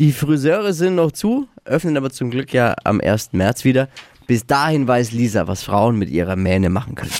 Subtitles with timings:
[0.00, 3.34] Die Friseure sind noch zu, öffnen aber zum Glück ja am 1.
[3.34, 3.90] März wieder.
[4.26, 7.10] Bis dahin weiß Lisa, was Frauen mit ihrer Mähne machen können.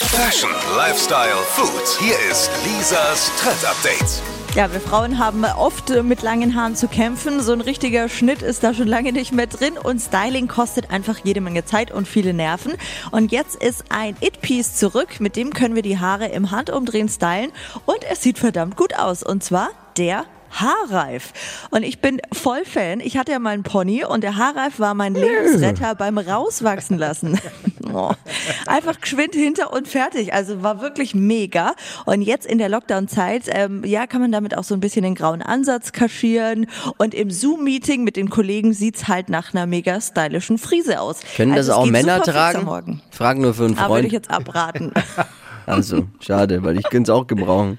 [0.00, 2.00] Fashion, Lifestyle, Food.
[2.00, 4.20] Hier ist Lisas Trend Update.
[4.56, 7.40] Ja, wir Frauen haben oft mit langen Haaren zu kämpfen.
[7.40, 11.18] So ein richtiger Schnitt ist da schon lange nicht mehr drin und Styling kostet einfach
[11.22, 12.72] jede Menge Zeit und viele Nerven.
[13.12, 17.52] Und jetzt ist ein It-Piece zurück, mit dem können wir die Haare im Handumdrehen stylen
[17.86, 19.22] und es sieht verdammt gut aus.
[19.22, 21.32] Und zwar der Haarreif.
[21.70, 23.00] Und ich bin voll Fan.
[23.00, 27.38] Ich hatte ja mal einen Pony und der Haarreif war mein Lebensretter beim Rauswachsen lassen.
[27.90, 28.12] Oh.
[28.66, 30.34] Einfach geschwind hinter und fertig.
[30.34, 31.72] Also war wirklich mega.
[32.04, 35.14] Und jetzt in der Lockdown-Zeit, ähm, ja, kann man damit auch so ein bisschen den
[35.14, 36.66] grauen Ansatz kaschieren.
[36.98, 41.20] Und im Zoom-Meeting mit den Kollegen sieht's halt nach einer mega stylischen Friese aus.
[41.34, 42.64] Können also das es auch Männer tragen?
[42.64, 43.00] Morgen.
[43.10, 44.26] Fragen nur für einen Aber würde ich Freund.
[44.26, 44.92] jetzt abraten.
[45.66, 47.78] Also, schade, weil ich könnte es auch gebrauchen.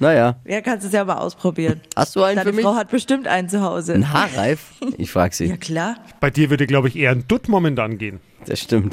[0.00, 1.80] Naja, ja, kannst es ja mal ausprobieren.
[1.96, 2.64] hast du einen Deine für mich?
[2.64, 3.94] Frau hat bestimmt einen zu Hause.
[3.94, 4.60] Ein Haarreif?
[4.96, 5.46] Ich frag sie.
[5.46, 5.96] Ja, klar.
[6.20, 8.20] Bei dir würde, glaube ich, eher ein Dutt momentan gehen.
[8.46, 8.92] Das stimmt.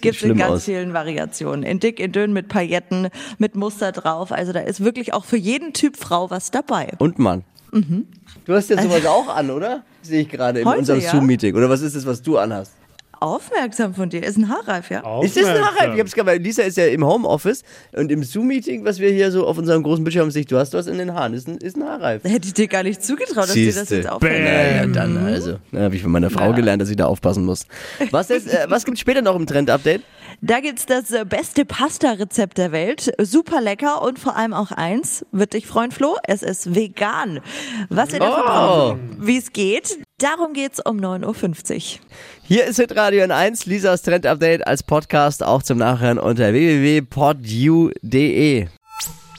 [0.00, 0.64] Gibt es in ganz aus.
[0.64, 1.62] vielen Variationen.
[1.62, 4.30] In dick, in dünn, mit Pailletten, mit Muster drauf.
[4.30, 6.92] Also da ist wirklich auch für jeden Typ Frau was dabei.
[6.98, 7.44] Und Mann.
[7.72, 9.82] Du hast jetzt sowas auch an, oder?
[10.02, 11.10] Sehe ich gerade in Heute, unserem ja.
[11.10, 11.54] Zoom-Meeting.
[11.54, 12.72] Oder was ist das, was du anhast?
[13.20, 14.22] Aufmerksam von dir.
[14.22, 14.98] Ist ein Haarreif, ja?
[15.22, 15.76] Ist das ein Aufmerksam.
[15.76, 15.94] Haarreif?
[15.94, 19.30] Ich hab's gerade, weil Lisa ist ja im Homeoffice und im Zoom-Meeting, was wir hier
[19.30, 21.34] so auf unserem großen Bildschirm sehen, du hast was in den Haaren.
[21.34, 22.24] Ist ein, ist ein Haarreif.
[22.24, 24.46] Hätte ich dir gar nicht zugetraut, dass dir das jetzt auffällt.
[24.46, 25.58] Ja, dann also.
[25.72, 27.66] Da habe ich von meiner Frau gelernt, dass ich da aufpassen muss.
[28.10, 30.02] Was, ist, äh, was gibt's später noch im Trend-Update?
[30.40, 33.12] Da gibt's das äh, beste Pasta-Rezept der Welt.
[33.20, 35.26] Super lecker und vor allem auch eins.
[35.32, 36.16] Wird dich freuen, Flo?
[36.22, 37.40] Es ist vegan.
[37.88, 38.48] Was ihr dafür Oh.
[38.48, 42.00] braucht, wie es geht, darum geht's um 9.50 Uhr.
[42.44, 48.66] Hier ist Hitradio N1, Lisas Trend-Update als Podcast auch zum Nachhören unter www.podu.de.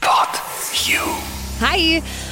[0.01, 0.29] Pod
[0.85, 0.99] You.
[1.61, 2.03] Hi!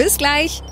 [0.00, 0.62] Bis gleich.